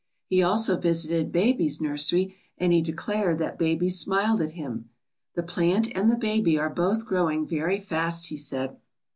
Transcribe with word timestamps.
He 0.25 0.41
also 0.41 0.79
visited 0.79 1.31
baby's 1.31 1.79
nursery 1.79 2.35
and 2.57 2.73
he 2.73 2.81
declared 2.81 3.37
that 3.37 3.59
baby 3.59 3.87
smiled 3.87 4.41
at 4.41 4.53
him. 4.57 4.89
The 5.35 5.43
plant 5.43 5.95
and 5.95 6.09
the 6.09 6.17
baby 6.17 6.57
are 6.57 6.71
both 6.71 7.05
growing 7.05 7.45
very 7.45 7.79
fast,' 7.79 8.29
he 8.29 8.37
said. 8.37 8.77